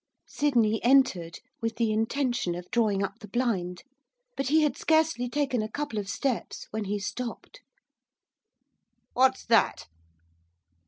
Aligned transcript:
Sydney 0.25 0.83
entered, 0.83 1.37
with 1.61 1.75
the 1.75 1.91
intention 1.91 2.55
of 2.55 2.71
drawing 2.71 3.03
up 3.03 3.19
the 3.19 3.27
blind, 3.27 3.83
but 4.35 4.47
he 4.47 4.63
had 4.63 4.75
scarcely 4.75 5.29
taken 5.29 5.61
a 5.61 5.69
couple 5.69 5.99
of 5.99 6.09
steps 6.09 6.65
when 6.71 6.85
he 6.85 6.97
stopped. 6.97 7.61
'What's 9.13 9.45
that? 9.45 9.85